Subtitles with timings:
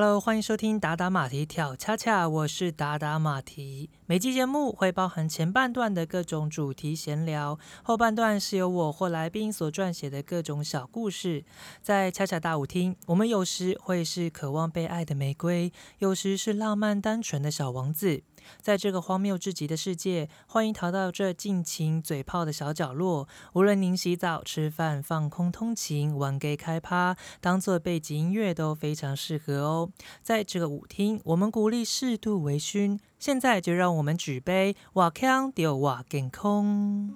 [0.00, 3.90] Hello，欢迎收听达达马蹄跳恰恰，我是达达马蹄。
[4.06, 11.44] 每期节目会包含前半段的各种主题闲聊，后半段是由我或来宾所撰写的各种小故事。
[11.82, 18.22] 在恰恰大舞厅，我们有时会是渴望被爱的玫瑰，有时是浪漫单纯的小王子。
[18.60, 23.28] 在这个荒谬至极的世界，欢迎逃到这尽情嘴炮的小角落。
[23.54, 29.90] 无论您洗澡、吃饭、放空、通勤、玩 gay 开趴，当做背景音乐都非常适合哦。
[30.22, 32.98] 在这个舞厅，我们鼓励适度微醺。
[33.18, 37.14] 现在就让我们举杯，瓦康丢瓦健空。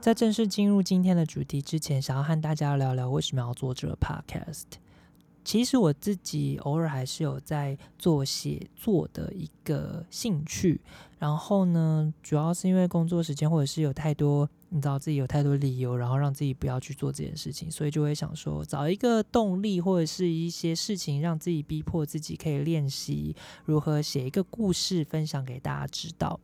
[0.00, 4.78] 在正式进入今天的主题之前，想要和大家聊聊为什么要做这个 podcast。
[5.46, 10.80] 其实我自己偶尔还是有在做写作的一个兴趣，
[11.20, 26.40] 然后呢，主要是因为工作时间或者是有太多，你知道自己有太多理由，然后让自己不要去做这件事情，所以就会想说找一个动力或者是一些事情，让自己逼迫自己可以练习如何写一个故事，分享给大家知道。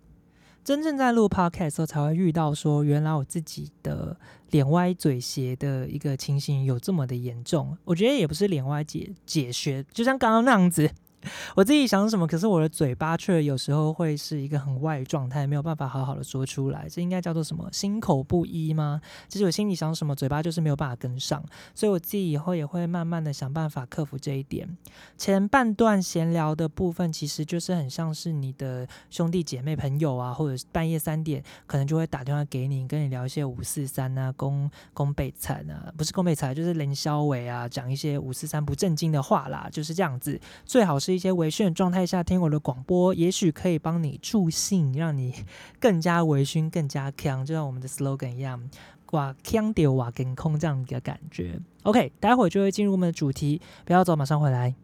[0.64, 4.16] 真正在录 podcast 时候，才会遇到说，原来我自己的
[4.50, 7.76] 脸歪嘴斜的一个情形有这么的严重。
[7.84, 10.90] 我觉得也不是脸歪解解学，就像刚刚那样子。
[11.54, 16.88] 我自己想什么，可是我的嘴巴却有时候会是一个很外状态，没有办法好好的说出来。
[16.88, 17.68] 这应该叫做什么？
[17.72, 19.00] 心口不一吗？
[19.28, 21.42] 其实我心里想什么，嘴巴就是没有办法跟上。
[21.74, 24.68] 所以我自己以后也会慢慢的想办法克服这一点。
[25.16, 40.40] 前半段闲聊的部分，其实就是很像是你的兄弟姐妹朋友啊，或者半夜三点可能就会打电话给你，跟你聊一些五四三啊、宫宫北惨啊，不是宫北惨，就是林萧伟啊，讲一些五四三不正经的话啦，就是这样子。
[40.64, 41.11] 最好是。
[41.12, 45.34] 一些微醺状态下听我的广播，也许可以帮你助兴，让你
[45.78, 48.68] 更加微醺、更加强，就像我们的 slogan 一样，
[49.12, 51.60] 哇，强丢哇跟空这样一个感觉。
[51.82, 54.74] OK，待会就会进入我们的主题，不要走，马上回来。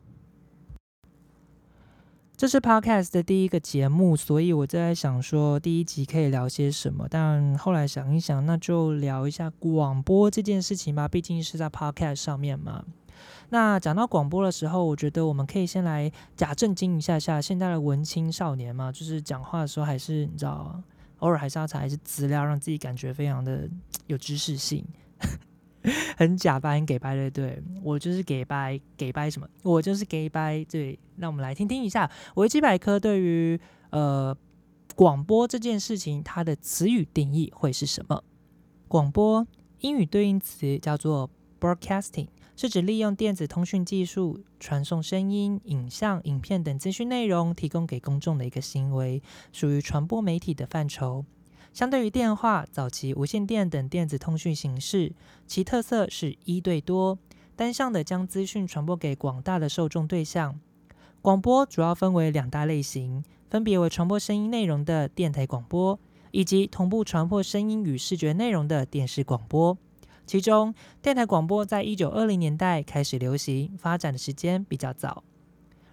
[2.37, 12.84] 这是 Podcast 的第一个节目，所以我在想说第一集可以聊些什么，但后来想一想，那就聊一下广播这件事情吧，毕竟是在 Podcast 上面嘛。
[13.51, 17.41] 那讲到广播的时候，我觉得我们可以先来假正经一下下。
[17.41, 20.83] 现在的文青少年嘛，就是讲话的时候还是你知道，
[21.21, 23.67] 偶尔还是要查一些资料，让自己感觉非常的
[24.07, 24.85] 有知识性，
[26.17, 27.31] 很假掰，很给掰的。
[27.31, 29.49] 对我就是给掰，给掰什么？
[29.63, 30.63] 我就是给掰。
[30.65, 33.59] 对，那我们来听听一下维基百科对于
[33.91, 34.37] 呃
[34.95, 38.23] 广播这件事情它的词语定义会是什么？
[38.89, 39.47] 广播
[39.81, 42.29] 英语对应词叫做 broadcasting。
[42.61, 51.25] 是指利用电子通讯技术传送声音、影像、影片等资讯内容，提供给公众的一个行为，属于传播媒体的范畴。
[51.73, 55.13] 相对于电话、早期无线电等电子通讯形式，
[55.47, 57.17] 其特色是一对多、
[57.55, 60.59] 单向的将资讯传播给广大的受众对象。
[61.23, 65.97] 广播主要分为两大类型，分别为传播声音内容的电台广播，
[66.33, 69.79] 以及同步传播声音与视觉内容的电视广播。
[70.28, 75.25] 其中，电台广播在一九二零年代开始流行，发展的时间比较早。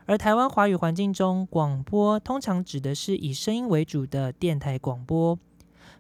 [0.06, 5.40] 而台湾华语环境中，广播通常指的是以声音为主的电台广播。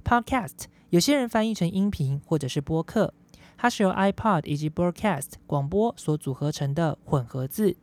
[0.03, 3.13] Podcast 有些人翻译成音频或者是播客，
[3.55, 7.77] 它是由 iPod 以及 Broadcast 广播所组合成的混合字。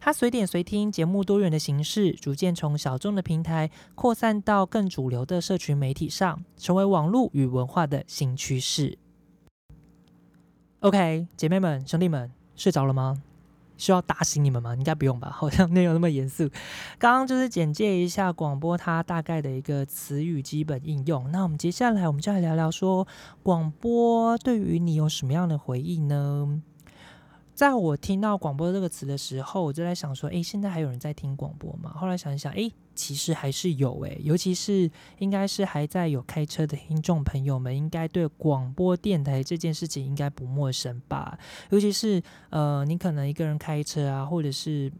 [0.00, 8.98] 它随点随听节目多元的形式，逐渐从小众的平台扩散到更主流的社群媒体上，成为网络与文化的新趋势。
[10.82, 13.22] OK，姐妹们、兄弟们，睡着了吗？
[13.76, 14.74] 需要打醒你们吗？
[14.74, 16.48] 应该不用吧， 好像没有那么严肃。
[16.98, 21.30] 刚刚就是简介一下广播它大概的一个词语基本应用。
[21.30, 23.06] 那我们接下来我们就来聊聊说，
[23.44, 26.60] 广播对于你有什么样的回忆呢？
[27.62, 31.92] 在我听到广播这个词的时候，我就在想说，哎，现在还有人在听广播吗？
[31.94, 32.68] 后来想一想，哎。
[32.94, 41.38] 其实还是有诶，尤其是应该是还在有开车的听众朋友们，应该对广播电台这件事情应该不陌生吧？
[41.70, 42.20] 尤其是
[42.50, 44.92] 呃，你可能一个人开车啊，或者是。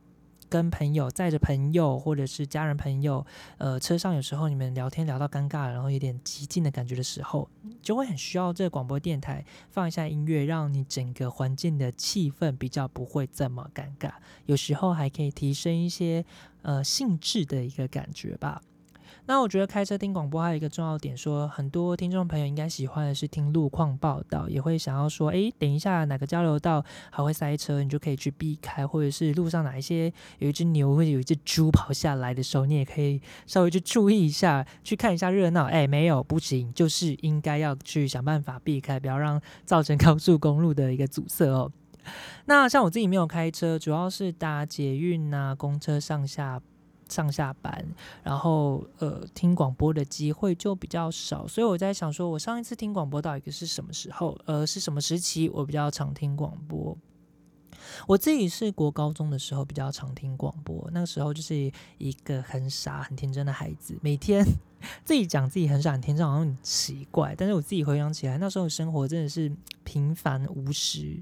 [0.52, 3.24] 跟朋友载着朋友或者是家人朋友，
[3.56, 7.48] 呃，车上有时候你们聊天聊到尴尬，然后有点激进的感觉的时候，
[7.80, 14.10] 就会很需要这个广播电台放一下音乐，让你整个环境的气氛比较不会这么尴尬。
[14.44, 16.22] 有时候还可以提升一些
[16.60, 18.60] 呃兴致的一个感觉吧。
[19.24, 35.66] 那我觉得开车听广播还有一个重要点，说很多听众朋友应该喜欢的是听路况报道，也会想要说，诶，等一下哪个交流道还会塞车，你就可以去避开，或者是路上哪一些有一只牛或者有一只猪跑下来的时候，你也可以稍微去注意一下，去看一下热闹。
[35.66, 41.70] 诶， 没有不行，就是应该要去想办法避开，不要让造成高速公路的一个阻塞哦。
[42.46, 46.60] 那像我自己没有开车，主要是搭捷运啊、公车上下。
[47.12, 47.86] 上下班，
[48.22, 54.34] 然后呃听广播的机会就比较少，所以我在想说，我上一次听广播到底是什么时候？
[54.46, 55.50] 呃，是什么时期？
[55.50, 56.96] 我比较常听广播。
[58.06, 64.44] 我自己是国高中的时候比较常听广播，那个时候就是一个很傻很天真的孩子，每天
[65.04, 67.34] 自己讲自己很傻很天真，好像很奇怪。
[67.36, 69.52] 但是我自己回想起来，那时候的生活真的是
[69.84, 71.20] 平凡无实。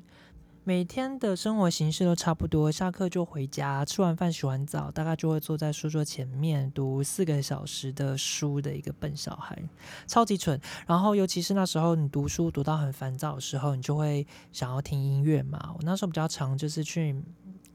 [0.63, 9.59] 每天的生活形式都差不多，下课就回家，吃完饭洗完澡，大概就会坐在书桌前面读四个小时的书的一个笨小孩，
[10.07, 10.61] 超级蠢。
[10.87, 15.73] 然后，尤其是那时候你读书读到很烦躁的时候，你就会想要听音乐嘛。
[15.75, 17.21] 我那时候比较常就是去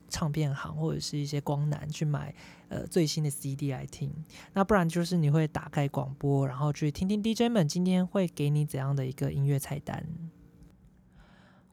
[0.08, 2.34] 唱片行或者是一些光南去买
[2.70, 4.14] 呃最新的 CD 来听，
[4.54, 10.06] 那不然就是你会打开广播，然后去听听 DJ 们今天会给你怎样的一个音乐菜单。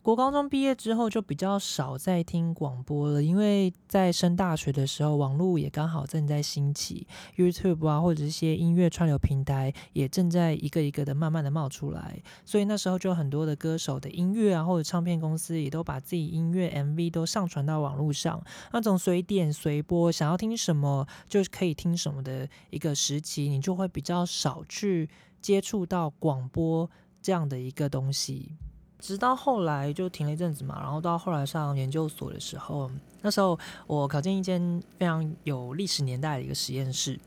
[0.02, 7.06] 国高中毕业之后就比较少再听广播了，因为在升大学的时候，网络也刚好正在兴起
[7.37, 25.08] ，YouTube 啊或者一些音乐串流平台也正在一个一个的慢慢的冒出来，所以那时候就很多的歌手的音乐啊或者唱片公司也都把自己音乐 MV 都上传到网络上，那种随点随播，想要听什么就可以听什么的一个时期，你就会比较少去
[25.40, 26.90] 接触到广播
[27.22, 28.56] 这样的一个东西。
[29.02, 32.88] 直到后来就停了一阵子嘛，然后到后来上研究所的时候，
[33.20, 33.58] 那时候
[33.88, 37.19] 我考进一间非常有历史年代的一个实验室，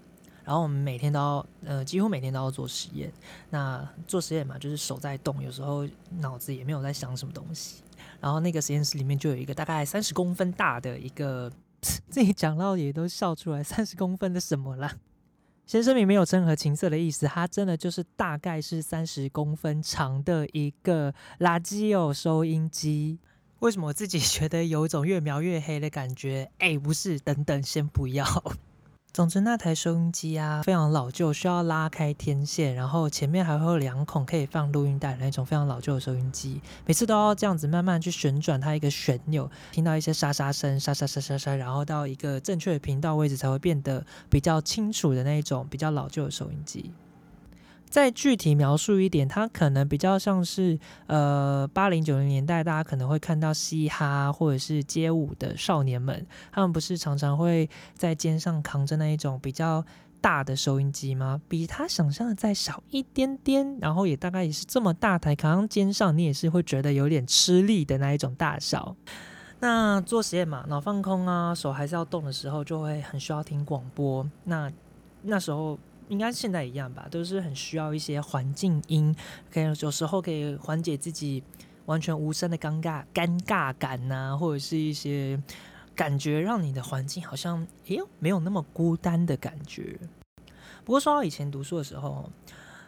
[0.46, 3.12] 然后我们每天都要，呃，几乎每天都要做实验。
[3.50, 5.86] 那做实验嘛，就是手在动，有时候
[6.20, 7.84] 脑子也没有在想什么东西。
[8.22, 11.52] 然后那个实验室里面就有一个大概三十公分大的一个，
[12.10, 14.96] 自己讲到也都笑出来，三十公分的什么啦？
[15.66, 23.18] 先声明，没有任何情色的意思，它真的就是大概是三十公分长的一个垃圾哦收音机。
[23.60, 26.52] 为什么我自己觉得有一种越描越黑的感觉？
[26.60, 28.24] 哎，不是，等等，先不要。
[29.16, 36.60] 总之，那台收音机啊，非常老旧，需要拉开天线，然后前面还会有两孔可以放录音带的那种非常老旧的收音机。
[36.86, 46.92] 每次都要这样子慢慢去旋转它一个旋钮，听到一些沙沙声，沙沙沙沙沙，然后到一个正确的频道位置才会变得比较清楚的那种比较老旧的收音机。
[47.90, 50.78] 再具体描述一点，它可能比较像是
[51.08, 59.86] 呃八零九零年代，大家可能会看到嘻哈或者是街舞的少年们，他们不是常常会在肩上扛着那一种比较
[60.20, 61.40] 大的收音机吗？
[61.48, 68.96] 比他想象的再小一点点，然后也大概也是这么大台，扛上肩上，你也是会觉得有点吃力的那一种大小。
[69.62, 74.30] 那做实验嘛，脑放空啊，手还是要动的时候，就会很需要听广播。
[74.44, 74.70] 那
[75.22, 75.80] 那时候。
[76.08, 79.16] 应该现在一样吧，都是很需要一些环境音，
[79.52, 81.44] 可以有时候可以缓解自己
[81.86, 85.42] 完全无声的尴尬尴尬感呐，或者是一些
[85.96, 90.00] 感觉让你的环境好像哎呦没有那么孤单的感觉。
[90.84, 92.30] 不过说到以前读书的时候，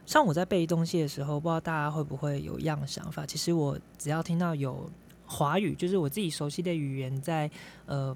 [0.05, 3.25] 像我在背东西的时候，不知道大家会不会有一样的想法？
[3.25, 4.89] 其实我只要听到有
[5.25, 7.49] 华语，就是我自己熟悉的语言在
[7.87, 8.15] 呃。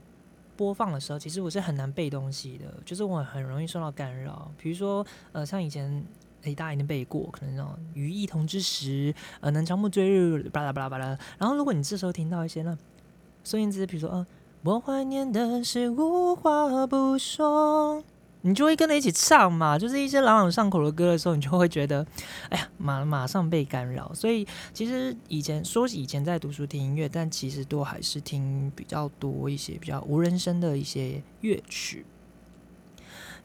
[0.58, 4.52] 播放的时候，其实我是很难背东西的，就是我很容易受到干扰。
[4.58, 6.04] 比如说，呃，像以前，
[6.44, 11.18] 诶，大家已经背过，可能那种“于异同之时”，呃，“能长暮追日”，巴拉巴拉巴拉。
[11.38, 12.78] 然后，如果你这时候听到一些呢，
[13.44, 14.28] 孙燕姿，比如说，呃
[14.64, 18.04] ，“我怀念的是无话不说”。
[18.44, 22.04] 你就会跟着一起唱嘛，就是一些朗朗上口的歌的时候，你就会觉得，
[22.50, 24.12] 哎呀，马马上被干扰。
[24.16, 32.04] 所以其实以前说以前在读书听音乐，但其实都还是听比较多一些比较无人声的一些乐曲。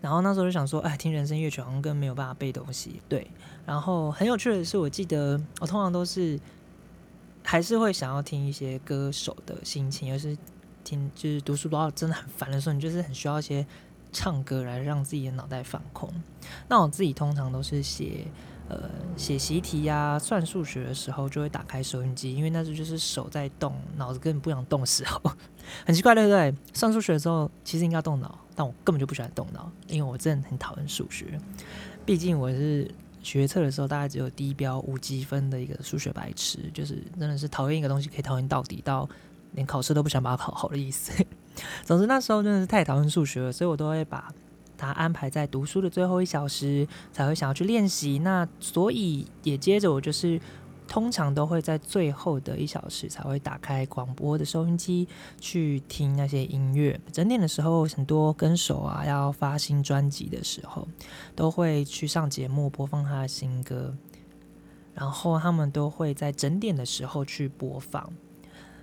[0.00, 3.00] 然后那时候就想说，哎，听人声乐曲好像更没有办法背东西。
[3.06, 3.30] 对，
[3.66, 6.40] 然后很有趣的是，我记得我通常都是
[7.42, 10.38] 还是会想要听一些歌手的心情，尤其是
[10.82, 13.66] 听就是读书读到真的很烦的时候，你就是很需要一些。
[14.16, 16.10] 唱歌来让自己的脑袋放空。
[16.66, 18.26] 那我自己通常都是写
[18.70, 25.20] 呃写习题呀、算数学的时候，就会打开收音机，因为那时候就是手在动，脑子根本不想动时候。
[25.84, 26.54] 很奇怪，对不对？
[26.72, 31.38] 算数学的时候其实应该动脑，但我根本就不喜欢动脑，因为我真的很讨厌数学。
[32.06, 32.90] 毕竟我是
[33.22, 39.06] 学测的时候大概只有低标五积分的一个数学白痴，就是真的是讨厌一个东西可以讨厌到底，到
[39.52, 41.12] 连考试都不想把它考好的意思。
[41.84, 44.32] 总之那时候真的是太讨厌数学了，所以我都会把
[44.76, 48.18] 他安排在读书的最后一小时才会想要去练习。
[48.18, 50.40] 那所以也接着我就是
[50.86, 55.08] 通常都会在最后的一小时才会打开广播的收音机
[55.40, 57.00] 去听那些音乐。
[57.10, 60.86] 整点的时候，很多歌手啊要发新专辑的时候，
[61.34, 63.92] 都会去上节目播放他的新歌，
[64.94, 68.12] 然后他们都会在整点的时候去播放。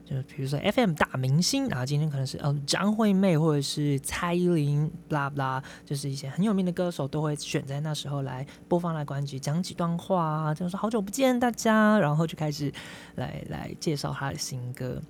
[0.06, 12.72] 就比如说 FM 大明星，然后今天可能是呃张惠妹或者是蔡依林，blah blah，就是一些很有名的歌手都会选在那时候来播放来关机，讲几段话啊，就说好久不见大家，然后就开始
[13.16, 15.02] 来来介绍他的新歌。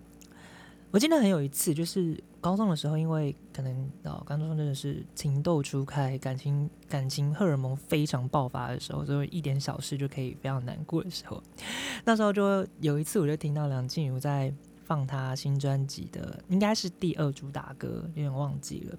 [0.92, 11.42] 我记得很有一次，就是高中的时候，因为可能哦，高中真的是情窦初开，感情感情荷尔蒙非常爆发的时候，就一点小事就可以非常难过的时候，
[12.06, 14.54] 那时候就有一次，我就听到梁静茹在。
[14.94, 18.98] 放他新专辑的应该是第二主打歌，有点忘记了。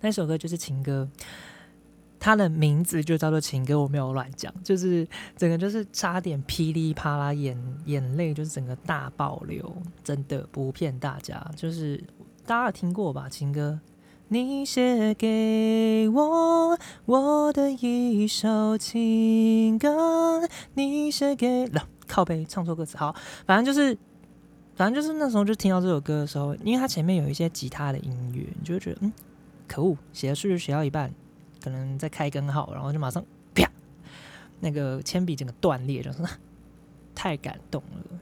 [0.00, 1.08] 那首歌就是情歌，
[2.20, 3.80] 它的名字就叫做情歌。
[3.82, 5.04] 我没有乱讲，就是
[5.36, 11.44] 整个就是差点噼里啪啦，眼眼泪就是整个大爆流，真的不骗大家。
[11.56, 12.00] 就是
[12.46, 13.28] 大家有听过吧？
[13.28, 13.80] 情歌，
[14.28, 21.68] 你写给我我的一首情歌，你写给
[22.06, 23.98] 靠背唱错歌词，好，反正就是。
[24.74, 29.12] 反正就是那时候就听到这首歌的时候，因为它前面有一些吉他的音乐，你就会觉得嗯，
[29.68, 31.12] 可恶，写的数学写到一半，
[31.62, 33.24] 可能在开根号，然后就马上
[33.54, 33.70] 啪，
[34.60, 36.22] 那个铅笔整个断裂，就是
[37.14, 38.18] 太感动了。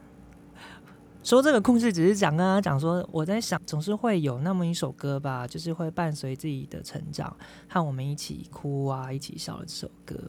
[1.23, 7.35] 说这个故事只是讲啊，讲说我在想，总是会有那么一首歌吧，就是会伴随自己的成长，
[7.69, 10.19] 和我们一起哭啊，一起笑的这首歌。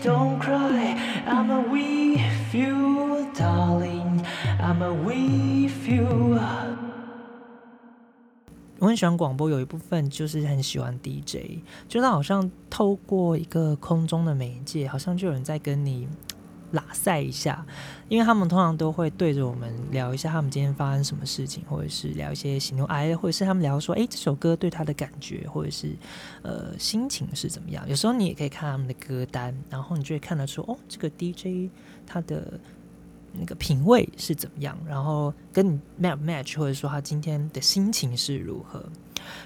[0.00, 2.20] Don't cry, I'm a week
[2.52, 4.24] you darling.
[4.60, 6.38] I'm a week you
[8.78, 16.06] 我很喜欢广播，有一部分就是很喜欢 DJ，就是好像透过一个空中的媒介，好像就有人在跟你。
[16.72, 17.64] 拉塞一下，
[18.08, 25.96] 因为他们通常都会对着我们聊一下他们今天发生什么事情，或者是聊一些喜怒哀乐，或者是他们聊说，哎，这首歌对他的感觉，或者是
[26.42, 27.88] 呃心情是怎么样。
[27.88, 31.70] 有时候你也可以看他们的歌单，然后你就会看得出，哦，这个 DJ
[32.06, 32.60] 他的
[33.32, 38.84] 那个品味是怎么样，然后跟你 match match，或者说他今天的心情是如何。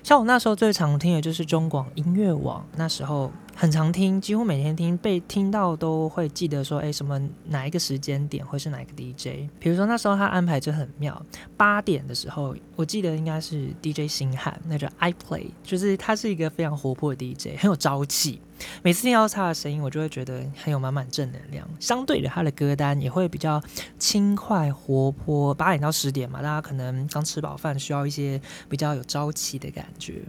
[0.03, 9.49] 像我那时候最常听的就是中广音乐网，那时候很常听，几乎每天听，被听到都会记得说，哎，什么哪一个时间点会是哪一个 DJ？
[9.59, 11.21] 比如说那时候他安排就很妙，
[11.57, 18.41] 八点的时候，我记得应该是 DJ 星汉，那叫 I Play，就是他是一个非常活泼的 DJ，很有朝气。
[18.83, 21.69] 每次听到他的声音，我就会觉得很有满满正能量。
[21.79, 23.63] 相对的，他的歌单也会比较
[23.99, 25.55] 轻快活泼。
[25.55, 30.23] 八点到十点嘛，大家可能刚吃饱饭，需要一些比较有朝气的感觉。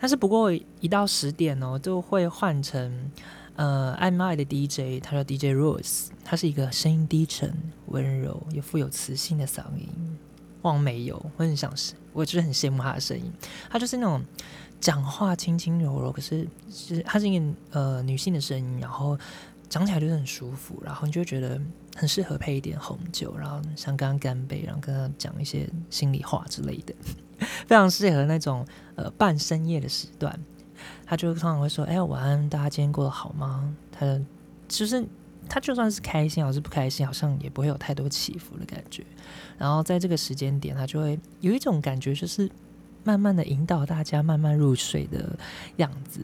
[0.00, 3.10] 但是不过一到十点哦，就会换成
[3.56, 7.54] 呃爱麦的 DJ，他叫 DJ Rose，他是一个声音低沉、
[7.86, 9.88] 温柔又富有磁性的嗓音。
[10.62, 13.32] 望没有，我很想是，我就是很羡慕他的声音。
[13.70, 14.22] 他就是那种。
[14.80, 19.18] 讲话轻轻柔柔，可是是她是一个呃女性的声音，然后
[19.68, 21.60] 讲起来就是很舒服，然后你就觉得
[21.96, 26.94] 很适合配一点红酒，然后像刚刚干杯，然后跟她讲一些心里话之类的，
[27.66, 30.38] 非常适合那种呃半深夜的时段。
[31.04, 34.20] 他就通常会说：“哎，晚安，大家今天过得好吗？”他
[34.68, 35.04] 其实
[35.48, 39.04] 他就算是开心，还是不开心，好像也不会有太多起伏的感觉。
[39.58, 42.48] 然后在这个时间点，他就会有一种感觉，就是。
[43.04, 45.38] 慢慢的引导大家慢慢入睡的
[45.76, 46.20] 样子，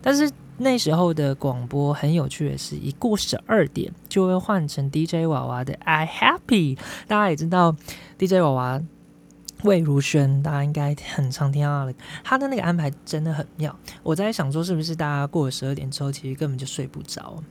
[0.00, 6.76] 但是那时候的广播很有趣的是，一过十二点就会换成 DJ 娃娃的 I Happy。
[7.06, 7.74] 大家也知道
[8.18, 8.82] DJ 娃娃
[9.64, 11.94] 魏如萱，大家应该很常听到的，
[12.24, 13.74] 他的那个安排真的很妙。
[14.02, 17.42] 我在想说，是不是大家过了十二点之后，其实根本就睡不着？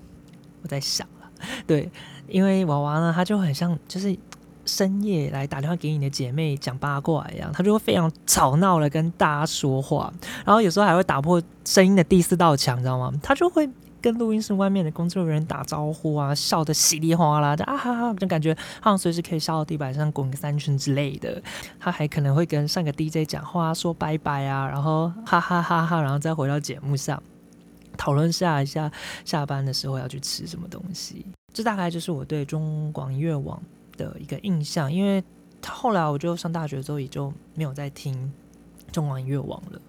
[0.62, 1.30] 我在想了，
[1.68, 1.90] 对，
[2.28, 4.18] 因为娃娃呢，他就很像就是。
[4.70, 10.14] 深夜来打电话给你的姐妹讲八卦一样，他就会非常吵闹的跟大家说话，
[10.46, 13.12] 然后有时候还会打破声音的第四道墙，你知道吗？
[13.24, 13.68] 他就会
[14.02, 21.42] 跟录音室外面的工作人员打招呼啊，笑得稀里哗啦的啊哈哈，就感觉好像随时可以笑到地板上滚个三圈之类的。
[21.80, 27.22] 他还可能会跟上个 DJ 讲话说拜拜啊，然后哈哈哈哈，然后再回到节目上
[27.98, 28.90] 讨论下一下
[29.26, 31.26] 下班的时候要去吃什么东西。
[31.52, 33.62] 这大概就是我对中广音乐网。
[34.00, 35.22] 的一个印象，因为
[35.68, 38.32] 后来我就上大学之后也就没有再听
[38.92, 39.82] 中广音乐网了。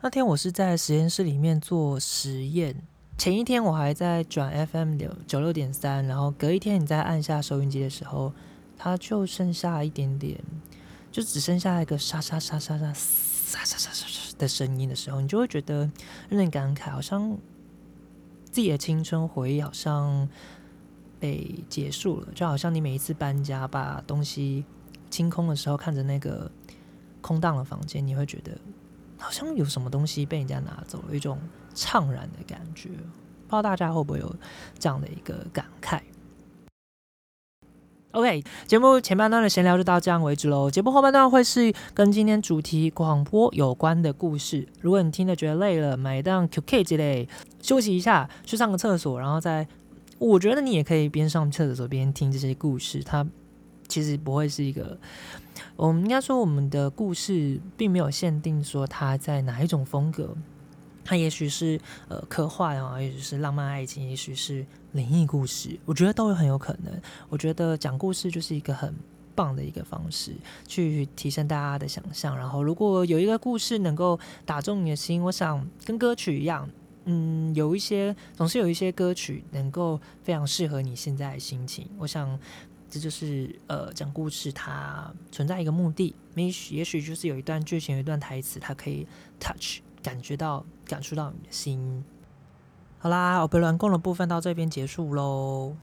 [0.00, 2.74] 那天我是在实验室里面做实验，
[3.16, 8.32] 前一天我还在转 FM 九九六点三，然后隔一天你再按下收音机的时候，
[8.76, 10.38] 它就剩下一点点，
[11.10, 15.90] 就只剩下一个沙沙沙沙沙沙沙沙沙的声音的时候，你就会觉得
[16.28, 17.36] 有点感慨，好像
[18.44, 20.28] 自己的青春回忆好像
[21.20, 24.64] 被结束了，就好像你每一次搬家把东西
[25.10, 26.50] 清空的时候，看着那个
[27.20, 28.52] 空荡的房间，你会觉得
[29.18, 31.38] 好像有什么东西被人家拿走了，一种
[31.74, 32.88] 怅然的感觉。
[32.90, 34.34] 不知道大家会不会有
[34.78, 36.00] 这样的一个感慨
[38.12, 40.70] ？OK，节目前半段的闲聊就到这样为止喽。
[40.70, 44.68] 节目后半段会是跟今天主题广播有关的故事。
[44.82, 47.26] 如果你听的觉得累了，买一档 QK 之类，
[47.62, 49.66] 休息一下，去上个厕所，然后再，
[50.18, 53.02] 我觉得你也可以边上厕所边听这些故事。
[53.02, 53.26] 它
[53.88, 54.98] 其实不会是一个，
[55.76, 60.36] 我们应该说我们的故事并没有限定说它在哪一种风格。
[61.04, 66.92] 它也许是呃科幻啊，也许是浪漫爱情，也许是灵异故事，我觉得都有很有可能。
[67.30, 68.94] 我觉得讲故事就是一个很
[69.34, 70.32] 棒的一个方式，
[70.66, 72.36] 去提升大家的想象。
[72.36, 76.68] 然后，如果有一个故事能够打中你的心，我想跟歌曲一样，
[77.10, 81.88] 嗯，有一些总是有一些歌曲能够非常适合你现在的心情。
[81.98, 82.38] 我想
[82.90, 86.14] 这就是呃讲故事它存在一个目的。
[86.34, 89.06] 也许也许就是有一段剧情，有一段台词，它可以
[89.40, 89.80] touch。
[90.00, 92.04] 感觉到、感受到你的心。
[92.98, 95.76] 好啦，我被乱供的部分到这边结束喽。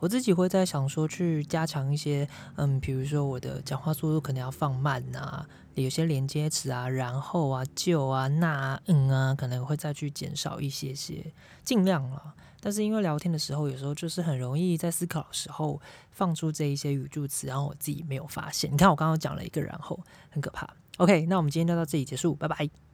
[0.00, 5.48] 我自己会在想说，去加强一些，嗯，比如说我的讲话速度可能要放慢啊，
[5.82, 11.32] 有些连接词啊，然后啊，就啊，那嗯啊，可能会再去减少一些些，
[11.64, 12.34] 尽量了。
[12.60, 15.80] 但是因为聊天的时候，有时候就是很容易在思考的时候
[16.10, 18.72] 放出这一些语助词，然后我自己没有发现。
[18.72, 19.98] 你看我刚刚讲了一个，然后
[20.30, 20.68] 很可怕。
[20.96, 22.87] OK，那我们今天就到这里结束，拜拜。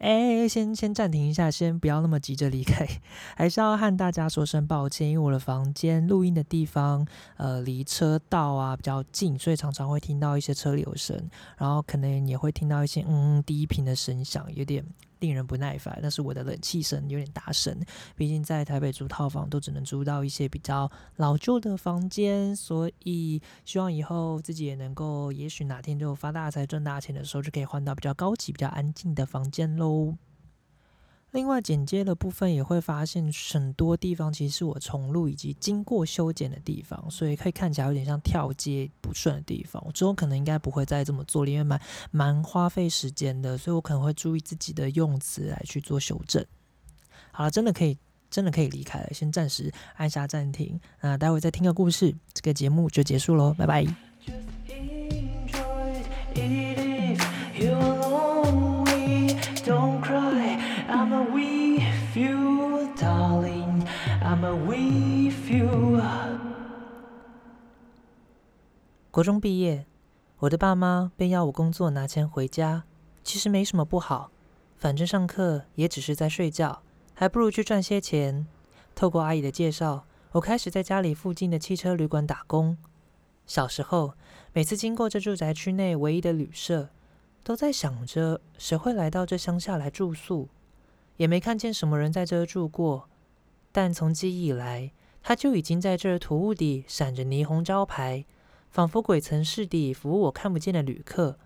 [0.00, 2.88] 哎，先先暂停一下，先不要那么急着离开，
[3.36, 11.16] 还是要和大家说声抱歉，因为我的房间录音的地方，呃，离车道啊比较近，所以常常会听到一些车流声，
[11.58, 14.82] 然后可能也会听到一些嗯低频的声响，有点。
[15.20, 17.78] 令人不耐烦，但是我的冷气声有点大声。
[18.16, 30.16] 毕竟在台北租套房都只能租到一些比较老旧的房间，所以希望以后自己也能够，也许哪天就发大财赚大钱的时候，就可以换到比较高级、比较安静的房间喽。
[31.32, 39.80] 另外，剪接的部分也会发现很多地方其实是我重录以及经过修剪的地方，所以可以看起来有点像跳接不顺的地方。
[39.86, 46.44] 我之后可能应该不会再这么做，因为蛮蛮花费时间的，所以我可能会注意自己的用词来去做修正。
[47.30, 47.96] 好了，真的可以，
[48.28, 50.80] 真的可以离开了，先暂时按下暂停。
[51.00, 54.09] 那待会再听个故事，这个节目就结束喽，拜拜。
[69.20, 69.84] 国中毕业，
[70.38, 72.84] 我的爸妈便要我工作拿钱回家。
[73.22, 74.30] 其实没什么不好，
[74.78, 76.80] 反正上课也只是在睡觉，
[77.12, 78.46] 还不如去赚些钱。
[78.94, 82.78] 透过阿姨的介绍，我开始在家里附近的汽车旅馆打工。
[83.44, 84.14] 小时候，
[84.54, 86.88] 每次经过这住宅区内唯一的旅社，
[87.44, 90.48] 都在想着谁会来到这乡下来住宿，
[91.18, 93.10] 也没看见什么人在这住过。
[93.70, 94.90] 但从记忆以来，
[95.22, 98.24] 他就已经在这土屋底闪着霓虹招牌。
[98.70, 101.38] 仿佛鬼曾是地服务我看不见的旅客，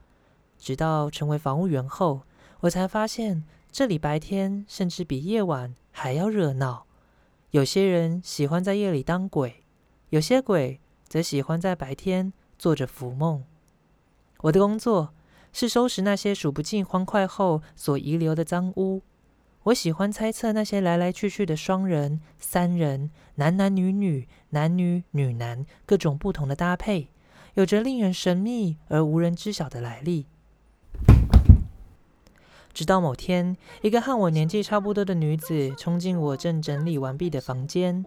[0.58, 2.22] 直到成为房务员后，
[2.60, 6.86] 我才发现这里白天甚至比夜晚还要热闹。
[7.50, 9.64] 有些人喜欢在夜里当鬼，
[10.10, 13.42] 有些鬼则喜欢在白天做着浮梦。
[14.40, 15.14] 我的工作
[15.52, 19.02] 是收拾那些数不尽欢快后所遗留的脏污。
[19.64, 27.08] 我喜欢猜测那些来来去去的双人、三人、男男女女、男女女男各种不同的搭配。
[27.54, 30.26] 有着令人神秘而无人知晓的来历。
[32.72, 38.04] 直到某天，一个和我年纪差不多的女子冲进我正整理完毕的房间，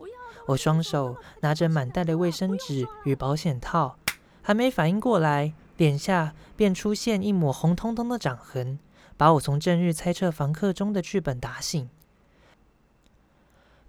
[0.47, 3.97] 我双手拿着满袋的卫生纸与保险套，
[4.41, 8.77] 还没反应过来，脸下便出现一抹红彤彤的掌痕，
[9.15, 11.89] 把我从正日猜测房客中的剧本打醒。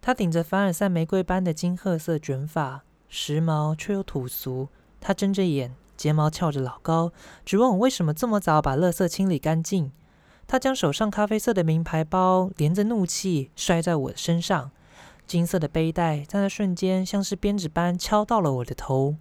[0.01, 4.68] 她顶着凡尔赛玫瑰般的金褐色卷发，时髦却又土俗。
[5.01, 7.13] 他睁着眼，睫毛翘着老高，
[7.45, 9.93] 只问我为什么这么早把垃圾清理干净。
[10.47, 14.71] 他将手上咖啡色的名牌包连着怒气摔在我的身上，
[15.27, 19.17] 金色的背带在那瞬间像是鞭子般敲到了我的头，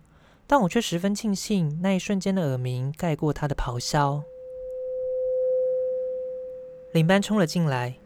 [0.47, 4.23] 但我却十分庆幸那一瞬间的耳鸣盖过他的咆哮。
[6.93, 7.97] 领班冲了进来，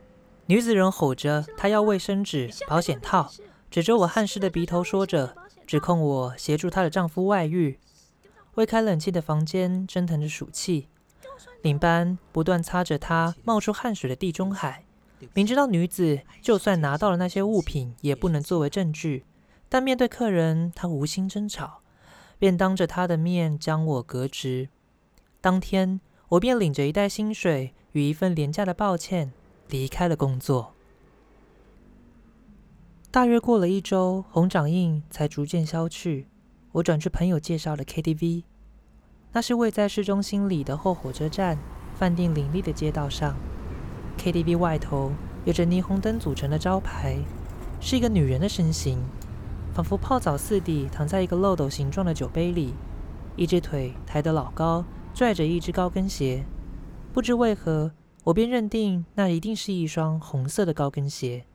[0.47, 3.31] 女子人吼着，她要卫生纸、保险套，
[3.69, 5.35] 指着我汗湿的鼻头说着。
[5.71, 7.79] 指控我协助她的丈夫外遇。
[8.55, 10.89] 未开冷气的房间蒸腾着暑气，
[11.61, 14.83] 领班不断擦着她冒出汗水的地中海。
[15.33, 19.23] 明知道女子就算拿到了那些物品，也不能作为证据，
[19.69, 21.79] 但面对客人，她无心争吵，
[22.37, 24.67] 便当着她的面将我革职。
[25.39, 29.31] 当天，我便领着一袋薪水与一份廉价的抱歉
[29.69, 30.73] 离开了工作。
[33.11, 36.27] 大约过了一周，红掌印才逐渐消去。
[36.71, 38.45] 我转去朋友介绍的 KTV，
[39.33, 41.57] 那是位在市中心里的后火车站、
[41.93, 43.35] 饭店林立的街道上。
[44.17, 45.11] KTV 外头
[45.43, 47.17] 有着霓虹灯组成的招牌，
[47.81, 48.97] 是一个女人的身形，
[49.73, 52.73] 仿佛泡澡似的躺在一个漏斗形状的酒杯里，
[53.35, 56.45] 一只腿抬得老高，拽着一只高跟鞋。
[57.11, 57.91] 不知为何，
[58.23, 61.45] 我便认定那一定是一双红色的高跟鞋。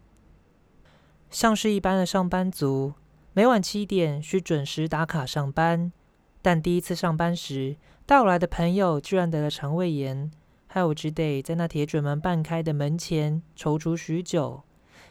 [1.37, 2.94] 像是一般的上班族，
[3.35, 5.92] 每晚七点需准时打卡上班。
[6.40, 10.31] 但第一次上班时，带我来的朋友居然得了肠胃炎，
[10.66, 14.62] 害我只得在那铁卷门半开的门前踌躇许久。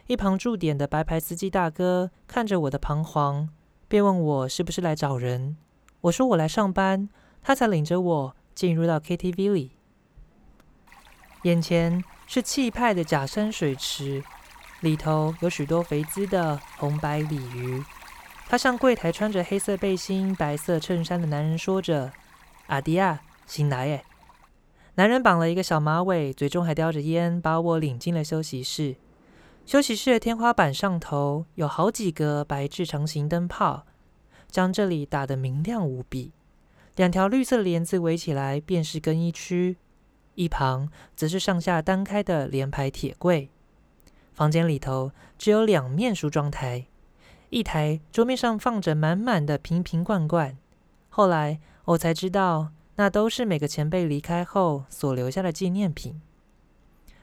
[0.08, 3.48] 一旁驻点的白牌司机大哥看着我的彷徨，
[3.86, 5.56] 便问我是不是来找人。
[6.00, 7.08] 我说我来上班，
[7.40, 9.76] 他才领着我进入到 KTV 里。
[11.44, 14.24] 眼前是气派的假山水池。
[14.80, 17.82] 里头有许多肥滋的红白鲤鱼。
[18.48, 22.12] 他向柜台穿着黑色背心、白色衬衫的男人说着
[22.68, 24.04] ：“阿迪亚，新来耶。”
[24.94, 28.96] 男人绑了一个小马尾，嘴中还叼着烟，把我领进了休息室。
[29.64, 33.84] 休息室的天花板上头有好几个白炽长形灯泡，
[34.48, 36.32] 将这里打得明亮无比。
[36.94, 39.76] 两条绿色帘子围起来，便是更衣区。
[40.36, 43.50] 一旁则是上下单开的连排铁柜。
[44.36, 46.84] 房间里头只有两面梳妆台，
[47.48, 50.58] 一台桌面上放着满满的瓶瓶罐罐。
[51.08, 56.20] 后来我才知道，那都是每个前辈离开后所留下的纪念品。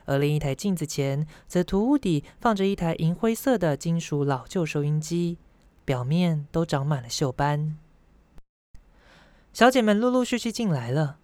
[0.06, 5.38] 而另一台镜子前，则涂屋底放着一台银灰色的金属老旧收音机，
[5.86, 7.78] 表面都长满了锈斑。
[9.54, 11.20] 小姐们陆陆续续进来了，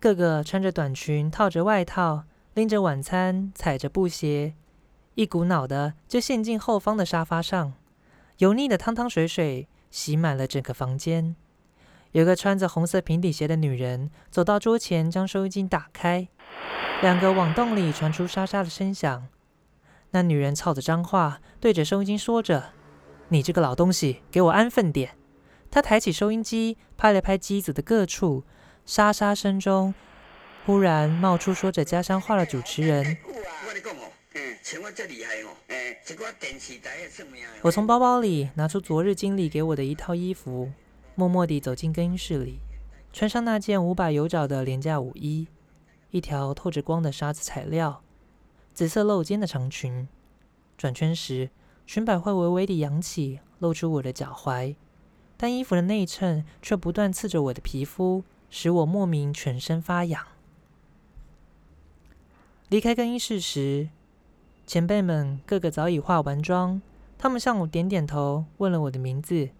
[0.00, 2.24] 个个穿着短裙，套着外套，
[2.54, 4.54] 拎着晚餐，踩着布鞋。
[5.14, 7.74] 一股脑的就陷进后方的沙发上，
[8.38, 11.36] 油腻的汤汤水水洗满了整个房间。
[12.10, 16.28] 有个穿着红色平底鞋的女人走到桌前，将收音机打开，
[17.00, 19.28] 两个网洞里传出沙沙的声响。
[20.10, 22.70] 那女人操着脏话，对着收音机说着
[23.30, 25.16] ：“你这个老东西，给我安分点！”
[25.70, 28.44] 她抬起收音机，拍了拍机子的各处，
[28.86, 29.92] 沙沙声中，
[30.66, 33.16] 忽然冒出说着家乡话的主持人。
[37.62, 40.70] 我从包包里拿出昨日经理给我的一套衣服，
[41.14, 42.58] 默默地走进更衣室里，
[43.12, 45.46] 穿上那件五百有找的廉价舞衣，
[46.10, 48.02] 一条透着光的纱子材料，
[48.72, 50.08] 紫色露肩的长裙。
[50.76, 51.50] 转圈时，
[51.86, 54.74] 裙摆会微微地扬起，露出我的脚踝，
[55.36, 60.26] 但衣服的内衬却不断刺着我的皮肤，使我莫名全身发痒。
[62.68, 63.90] 离开更衣室时。
[64.66, 66.80] 前辈们个个早已化完妆，
[67.18, 69.50] 他们向我点点头，问了我的名字，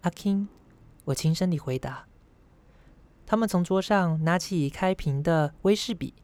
[0.00, 0.48] 阿 King。
[1.04, 2.06] 我轻声地回答。
[3.24, 6.14] 他们从桌上拿起已开瓶的威士忌，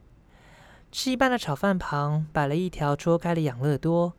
[0.91, 4.13] 吃一半的炒饭旁摆了一条戳开的养乐多，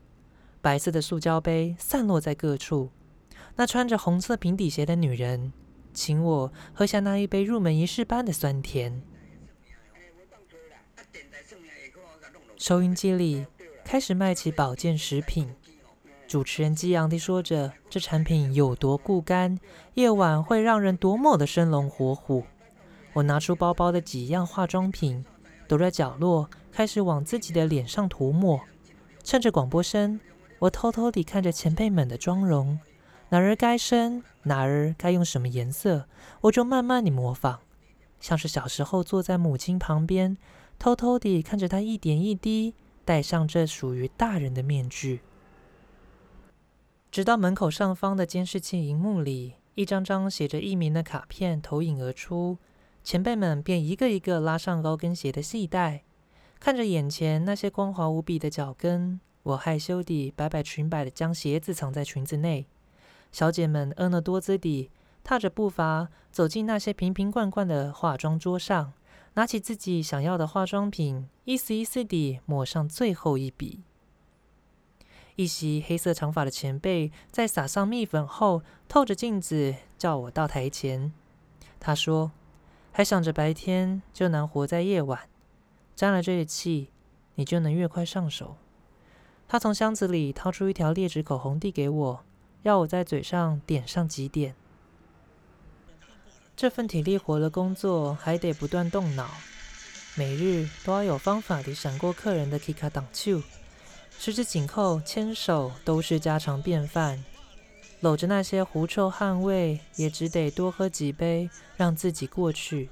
[0.60, 2.90] 白色的塑胶杯散落在各处。
[3.56, 5.52] 那穿着红色平底鞋的女人，
[5.92, 9.02] 请我喝下那一杯入门仪式般的酸甜。
[12.56, 13.46] 收音机里。
[13.86, 15.48] 开始卖起保健食品，
[16.26, 19.56] 主持人激昂地说着这产品有多固肝，
[19.94, 22.42] 夜晚会让人多么的生龙活虎。
[23.12, 25.24] 我拿出包包的几样化妆品，
[25.68, 28.60] 躲在角落，开始往自己的脸上涂抹。
[29.22, 30.18] 趁着广播声，
[30.58, 32.80] 我偷偷地看着前辈们的妆容，
[33.28, 36.06] 哪儿该深，哪儿该用什么颜色，
[36.40, 37.60] 我就慢慢地模仿，
[38.18, 40.36] 像是小时候坐在母亲旁边，
[40.76, 42.74] 偷偷地看着她一点一滴。
[43.06, 45.20] 戴上这属于大人的面具，
[47.12, 52.58] 直到门口上方的监视器荧幕里，一张张写着艺名的卡片投影而出，
[53.04, 56.02] 前辈们便一个一个拉上高跟鞋的系带，
[56.58, 62.66] 看着眼前那些光滑无比的脚跟，我害羞地摆摆裙摆的将鞋子藏在裙子内。
[63.30, 64.90] 小姐们婀娜多姿地
[65.22, 68.92] 踏着步伐走进那些瓶瓶罐罐的化妆桌上。
[69.36, 73.82] 拿起自己想要的化妆品，一丝一丝地抹上最后一笔。
[75.34, 81.12] 一袭黑色长发的前辈在撒上蜜粉后，透着镜子叫我到台前。
[81.78, 82.32] 他说
[82.92, 85.28] ：“还想着白天就难活在夜晚，
[85.94, 86.88] 沾了这个气，
[87.34, 88.56] 你就能越快上手。”
[89.46, 92.24] 他从箱子里掏出一条劣质口红递给我，
[92.62, 94.54] 要我在嘴上点上几点。
[96.56, 99.28] 这份体力活的工作还得不断动脑，
[100.14, 103.42] 每日都要有方法地闪过客人的 K 卡挡球。
[104.18, 107.22] 十指紧扣、牵手都是家常便饭，
[108.00, 112.88] 搂着那些狐臭汗味，也只得多喝几杯，让自己过去。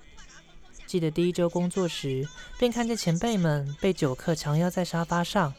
[0.87, 5.55] 记得第一周工作时，便看见前辈们被酒客强压在沙发上，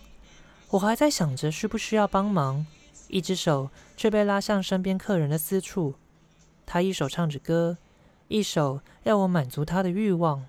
[0.70, 2.68] 我还在想着需不需要帮忙，
[3.08, 5.96] 一只手却被拉向身边客人的私处。
[6.68, 7.78] 他一手唱着歌，
[8.28, 10.46] 一手要我满足他的欲望。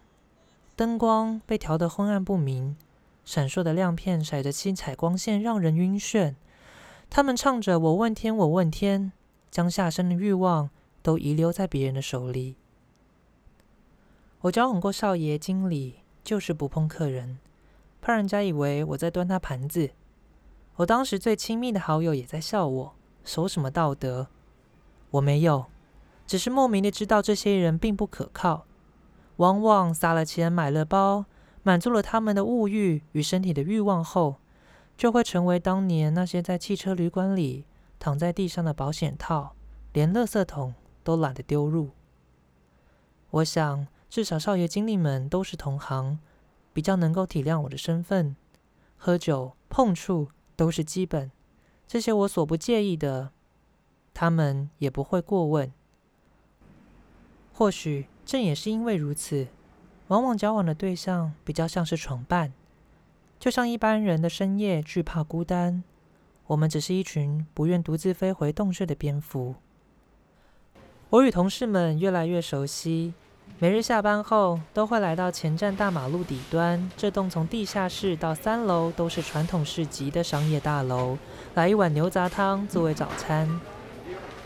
[0.75, 2.77] 灯光被调得昏暗不明。
[3.25, 6.35] 闪烁的亮片闪着七彩光线，让人晕眩。
[7.11, 9.11] 他们唱着“我问天，我问天”，
[9.51, 10.71] 将下身的欲望
[11.03, 12.57] 都遗留在别人的手里。
[14.43, 17.39] 我交往过少爷、经理，就是不碰客人，
[18.01, 19.91] 怕人家以为我在端他盘子。
[20.77, 24.29] 我当时最亲密的好友也在笑我，守什么道德？
[25.11, 25.67] 我没有，
[26.27, 28.67] 只是莫名的知道这些人并不可靠，
[29.37, 31.25] 往往撒了钱买了包。
[31.63, 34.37] 满足了他们的物欲与身体的欲望后，
[34.97, 37.65] 就会成为当年那些在汽车旅馆里
[37.99, 39.57] 躺在地上的保险套，
[39.93, 41.91] 连垃圾桶都懒得丢入。
[43.31, 46.21] 我想，至少少爷经理们都是同行，
[46.73, 48.37] 比较能够体谅我的身份。
[48.97, 51.33] 喝酒碰触都是基本，
[51.89, 53.33] 这些我所不介意的，
[54.15, 55.73] 他们也不会过问。
[57.59, 59.47] 或许正也是因为如此。
[60.09, 62.53] 往往交往的对象比较像是床伴，
[63.41, 65.83] 就像一般人的深夜惧怕孤单，
[66.49, 69.55] 我们只是一群不愿独自飞回洞穴的蝙蝠。
[71.09, 73.15] 我与同事们越来越熟悉，
[73.59, 81.17] 每日下班后都会来到前站大马路底端这栋从地下室到三楼都是传统市集的商业大楼，
[81.55, 83.49] 来一碗牛杂汤作为早餐。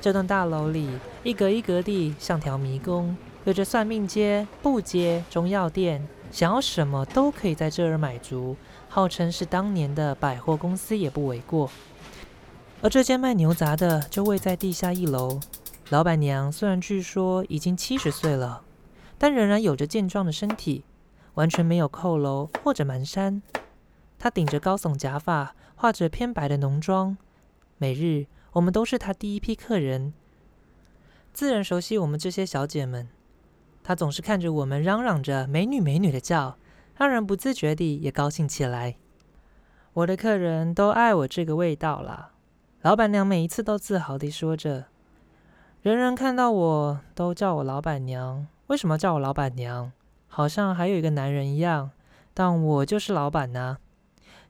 [0.01, 0.89] 这栋大楼里
[1.23, 3.17] 一格一格地像条迷宫。
[3.45, 8.57] 有着算命街、布街、中药店，想要什么都可以在这儿买足，
[8.89, 11.71] 号称是当年的百货公司也不为过。
[12.83, 15.41] 而这间卖牛杂的就位在地下一楼，
[15.89, 18.63] 老板娘虽然据说已经七十岁了，
[19.19, 20.85] 但仍然有着健壮的身体，
[21.35, 23.41] 完全没有扣楼或者蹒跚。
[24.19, 27.17] 她顶着高耸假发，画着偏白的浓妆，
[27.79, 30.13] 每日我们都是他第一批客人，
[31.33, 33.09] 自然熟悉我们这些小姐们。
[33.83, 36.59] 他总是看着我们，嚷嚷着“美女，美女”的叫，
[36.97, 38.97] 让人不自觉地也高兴起来。
[39.93, 42.33] 我的客人都爱我这个味道啦。
[42.83, 44.87] 老板娘每一次都自豪地说着
[45.83, 49.93] ：“人人看到我都叫我老板娘，为什么叫我老板娘？
[50.29, 51.91] 好像还有一个男人一样，
[52.35, 53.79] 但我就是老板呢。”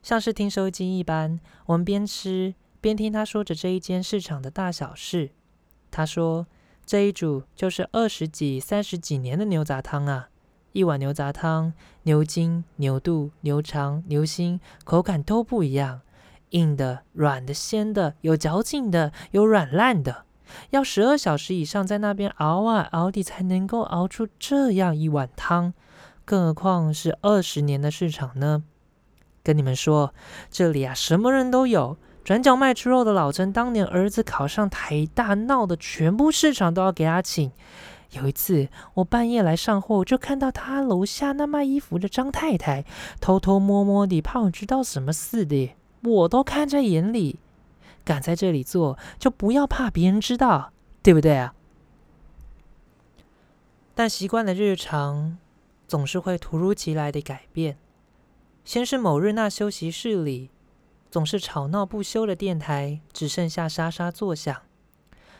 [0.03, 5.29] 像是听收音机一般，我们边吃边听他说着这一间市场的大小事。
[5.89, 6.47] 他说。
[6.83, 10.27] 这一煮就是二十几、三十几年的牛杂汤啊！
[10.73, 11.71] 一碗牛杂汤，
[12.03, 16.01] 牛筋、牛肚、牛肠、牛心，口感都不一样，
[16.49, 20.25] 硬的、软的、鲜的，有嚼劲的，有软烂的。
[20.71, 25.73] 要十二小时以上在那边熬啊熬的，才能够熬出这样一碗汤，
[26.25, 28.63] 更何况是二十年的市场呢？
[29.43, 30.13] 跟你们说，
[30.49, 31.97] 这里啊，什么人都有。
[32.23, 37.51] 转角卖猪肉的老陈，当年儿子考上台大，闹的全部市场都要给他请。
[38.11, 42.85] 有一次，我半夜来上货，就看到他楼下那卖衣服的张太太，
[43.19, 47.39] 偷偷摸摸的，怕我知道什么似的，我都看在眼里。
[48.03, 51.53] 敢在这里做，就不要怕别人知道，对不对啊？
[53.95, 55.37] 但习惯的日常，
[55.87, 57.77] 总是会突如其来的改变。
[58.65, 60.49] 先是某日那休息室里。
[61.11, 64.61] 总是吵闹不休的电台，只剩下沙沙作响。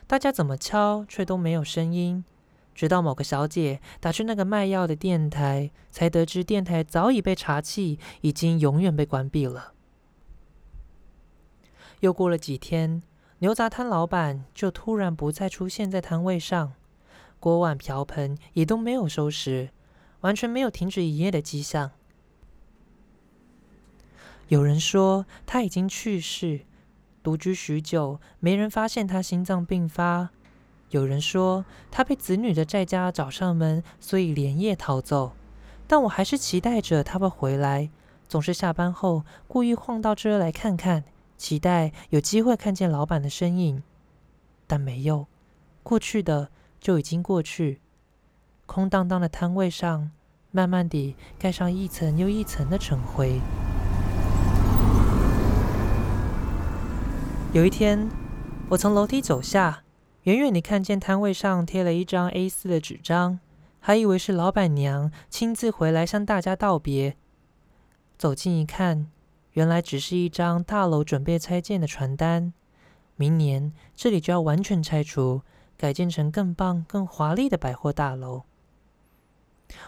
[0.05, 2.25] 大家怎么敲，却都没有声音。
[2.75, 9.71] 直到某个小姐打去那个卖药的电台，才得知电台早已被查气，已经永远被关闭了。
[12.01, 13.01] 又过了几天，
[13.39, 16.73] 牛杂摊老板就突然不再出现在摊位上，
[17.39, 19.69] 锅碗瓢盆也都没有收拾，
[20.19, 21.91] 完全没有停止营业的迹象。
[24.51, 26.65] 有人说他已经去世，
[27.23, 30.31] 独居许久，没人发现他心脏病发。
[30.89, 35.31] 有人说他被子女的债家找上门，所以连夜逃走。
[35.87, 37.89] 但我还是期待着他会回来，
[38.27, 41.05] 总是下班后故意晃到这来看看，
[41.37, 43.81] 期待有机会看见老板的身影，
[44.67, 45.27] 但没有。
[45.81, 46.49] 过去的
[46.81, 47.79] 就已经过去，
[48.65, 50.11] 空荡荡的摊位上，
[50.51, 53.39] 慢慢地盖上一层又一层的尘灰。
[57.53, 58.09] 有一天，
[58.69, 59.83] 我从楼梯走下，
[60.23, 63.41] 远远地看见摊位上贴了一张 A4 的纸张，
[63.81, 67.17] 还以为是老板娘亲自回来向大家道别。
[68.17, 69.11] 走近一看，
[69.51, 72.53] 原来只是一张大楼准备拆建的传单，
[73.17, 75.41] 明年这里就要完全拆除。
[75.77, 78.43] 改建成更棒、更华丽的百货大楼。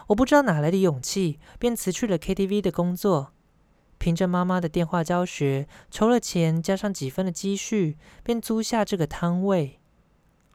[0.08, 3.32] 我不知道哪来的勇气，便辞去了 KTV 的工作，
[3.98, 9.78] 凭着妈妈的电话教学，筹了钱，加上几分的积蓄，便租下这个摊位。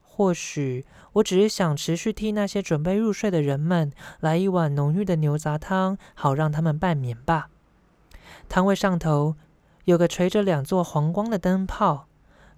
[0.02, 7.48] 或许我只是想持续替那些准备入睡的人们来一碗浓郁的牛杂汤，好让他们半眠吧。
[8.48, 9.36] 摊位上头
[9.86, 12.06] 有个垂着两座黄光的灯泡。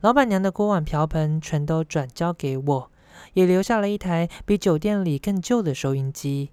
[0.00, 2.90] 老板娘的锅碗瓢盆全都转交给我，
[3.34, 6.50] 也留下了一台比酒店里更旧的收音机。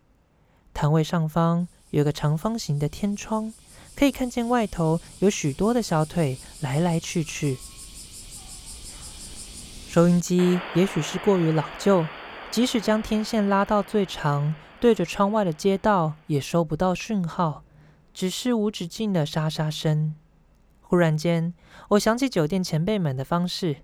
[0.76, 3.52] 摊位上方有个长方形的天窗，
[3.96, 7.58] 可以看见外头有许多的小腿来来去去。
[9.88, 12.06] 收音机也许是过于老旧，
[12.52, 17.64] 即使将天线拉到最长，对着窗外的街道也收不到讯号，
[18.14, 20.16] 只是无止境的沙沙声。
[20.82, 21.54] 忽然间，
[21.90, 23.78] 我想起酒店前辈们的方式，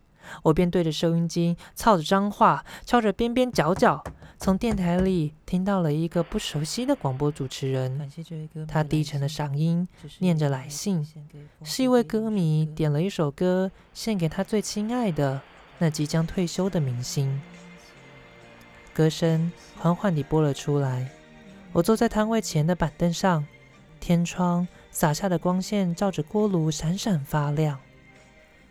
[0.44, 4.04] 我便对着收音机操着脏话，敲着边边角角。
[4.38, 8.12] 从电台里听到了一个不熟悉的广播主持人，
[8.68, 9.88] 他低沉的嗓音
[10.20, 11.06] 念着来信，
[11.64, 15.42] 是一位歌迷点了一首歌献给他最亲爱的
[15.80, 17.42] 那即将退休的明星。
[18.94, 21.10] 歌声缓缓地播了出来。
[21.74, 23.46] 我坐在摊位前的板凳上，
[24.00, 24.68] 天窗。
[24.92, 27.78] 洒下的光线照着锅炉闪闪发亮，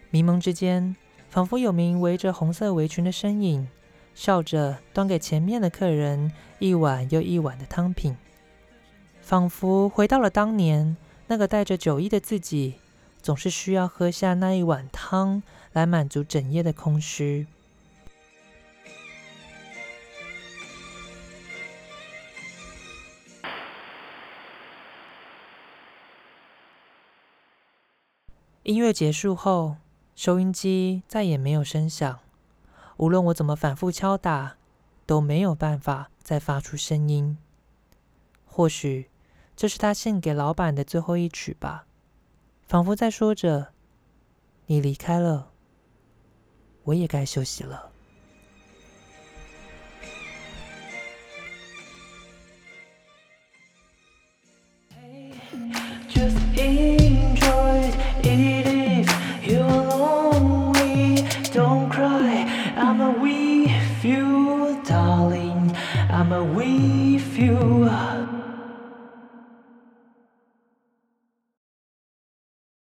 [0.08, 0.96] 迷蒙之间，
[1.28, 3.68] 仿佛有名围着红色围裙的身影，
[4.14, 8.16] 笑着端给前面的客人一碗又一碗的汤品，
[9.20, 10.96] 仿佛回到了当年
[11.26, 12.74] 那个带着酒意的自己，
[13.20, 17.46] 总是需要喝下那一碗汤来满足整夜的空虚。
[28.62, 29.76] 音乐结束后，
[30.16, 32.23] 收音机再也没有声响。
[32.96, 34.56] 无论我怎么反复敲打，
[35.06, 37.38] 都没有办法再发出声音。
[38.44, 39.10] 或许
[39.56, 41.86] 这是他献给老板的最后一曲吧，
[42.62, 43.72] 仿佛在说着
[44.66, 45.50] ：“你离开了，
[46.84, 47.92] 我也该休息了。”